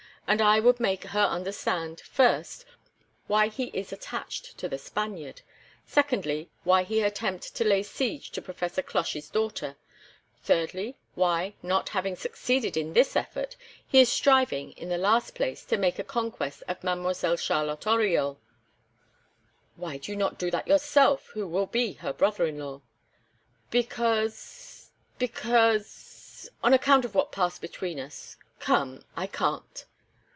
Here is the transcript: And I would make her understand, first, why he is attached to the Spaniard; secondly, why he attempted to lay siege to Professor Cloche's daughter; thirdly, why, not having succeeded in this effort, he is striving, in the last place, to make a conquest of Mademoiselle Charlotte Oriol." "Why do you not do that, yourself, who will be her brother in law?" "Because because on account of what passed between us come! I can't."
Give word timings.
And 0.27 0.39
I 0.41 0.61
would 0.61 0.79
make 0.79 1.03
her 1.07 1.25
understand, 1.25 1.99
first, 1.99 2.63
why 3.27 3.49
he 3.49 3.65
is 3.73 3.91
attached 3.91 4.57
to 4.59 4.69
the 4.69 4.77
Spaniard; 4.77 5.41
secondly, 5.85 6.49
why 6.63 6.83
he 6.83 7.01
attempted 7.01 7.53
to 7.55 7.65
lay 7.65 7.83
siege 7.83 8.31
to 8.31 8.41
Professor 8.41 8.81
Cloche's 8.81 9.29
daughter; 9.29 9.75
thirdly, 10.41 10.95
why, 11.15 11.55
not 11.61 11.89
having 11.89 12.15
succeeded 12.15 12.77
in 12.77 12.93
this 12.93 13.17
effort, 13.17 13.57
he 13.85 13.99
is 13.99 14.09
striving, 14.09 14.71
in 14.73 14.87
the 14.87 14.97
last 14.97 15.35
place, 15.35 15.65
to 15.65 15.75
make 15.75 15.99
a 15.99 16.03
conquest 16.03 16.63
of 16.65 16.81
Mademoiselle 16.81 17.35
Charlotte 17.35 17.85
Oriol." 17.85 18.37
"Why 19.75 19.97
do 19.97 20.13
you 20.13 20.17
not 20.17 20.37
do 20.37 20.49
that, 20.51 20.65
yourself, 20.65 21.25
who 21.33 21.45
will 21.45 21.67
be 21.67 21.93
her 21.95 22.13
brother 22.13 22.45
in 22.45 22.57
law?" 22.57 22.79
"Because 23.69 24.91
because 25.19 26.49
on 26.63 26.73
account 26.73 27.03
of 27.03 27.15
what 27.15 27.33
passed 27.33 27.59
between 27.59 27.99
us 27.99 28.37
come! 28.61 29.03
I 29.17 29.27
can't." 29.27 29.83